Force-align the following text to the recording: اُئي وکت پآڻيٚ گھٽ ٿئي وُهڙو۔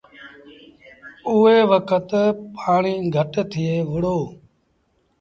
اُئي 1.29 1.59
وکت 1.71 2.09
پآڻيٚ 2.55 3.07
گھٽ 3.15 3.33
ٿئي 3.51 3.71
وُهڙو۔ 3.89 4.17